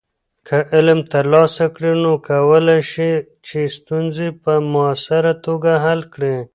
که 0.47 0.57
علم 0.75 0.99
ترلاسه 1.13 1.65
کړې، 1.75 1.91
نو 2.03 2.11
کولی 2.27 2.79
شې 2.91 3.09
چې 3.47 3.59
ستونزې 3.77 4.29
په 4.43 4.53
مؤثره 4.73 5.33
توګه 5.45 5.71
حل 5.83 6.01
کړې. 6.13 6.35